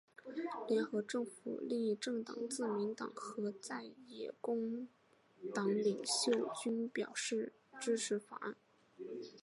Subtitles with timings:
[0.67, 4.87] 联合政府另一政党自民党和在野工
[5.53, 8.55] 党领袖均表示支持法案。